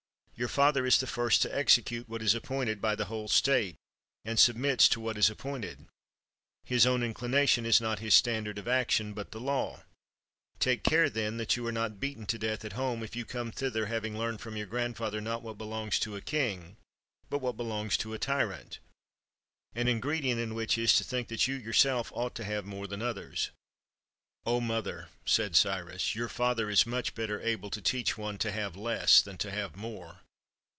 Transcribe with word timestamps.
Your 0.33 0.47
father 0.49 0.87
is 0.87 0.97
the 0.99 1.05
first 1.05 1.43
to 1.43 1.55
execute 1.55 2.09
what 2.09 2.23
is 2.23 2.33
appointed 2.33 2.81
by 2.81 2.95
the 2.95 3.05
whole 3.05 3.27
state, 3.27 3.75
and 4.25 4.39
submits 4.39 4.87
to 4.89 4.99
what 4.99 5.15
is 5.15 5.29
appointed; 5.29 5.85
his 6.65 6.83
own 6.87 7.03
inclination 7.03 7.63
is 7.63 7.79
not 7.79 7.99
his 7.99 8.15
standard 8.15 8.57
of 8.57 8.67
action, 8.67 9.13
but, 9.13 9.29
the 9.29 9.39
law. 9.39 9.83
Take 10.59 10.83
care 10.83 11.11
then, 11.11 11.37
that 11.37 11.55
you 11.55 11.67
are 11.67 11.71
not 11.71 11.99
beaten 11.99 12.25
to 12.25 12.39
death 12.39 12.65
at 12.65 12.73
home, 12.73 13.03
if 13.03 13.15
you 13.15 13.23
come 13.23 13.51
thither 13.51 13.85
having 13.85 14.17
learned 14.17 14.41
from 14.41 14.57
your 14.57 14.65
grandfather 14.65 15.21
not 15.21 15.43
what 15.43 15.59
belongs 15.59 15.99
to 15.99 16.15
a 16.15 16.21
king, 16.21 16.75
but 17.29 17.37
what 17.37 17.55
belongs 17.55 17.95
to 17.97 18.15
a 18.15 18.17
tyrant; 18.17 18.79
an 19.75 19.87
ingredient 19.87 20.41
in 20.41 20.55
which 20.55 20.75
is, 20.75 20.95
to 20.95 21.03
think 21.03 21.27
that 21.27 21.47
you 21.47 21.53
yourself 21.53 22.11
ought 22.15 22.33
to 22.33 22.43
have 22.43 22.65
more 22.65 22.87
than 22.87 23.03
others." 23.03 23.51
"Oh, 24.43 24.59
mother," 24.59 25.09
said 25.23 25.55
Cyrus, 25.55 26.15
"your 26.15 26.29
father 26.29 26.67
is 26.67 26.87
much 26.87 27.13
better 27.13 27.39
able 27.41 27.69
to 27.69 27.79
teach 27.79 28.17
one 28.17 28.39
to 28.39 28.51
have 28.51 28.75
less 28.75 29.21
than 29.21 29.37
to 29.37 29.51
have 29.51 29.75
more. 29.75 30.21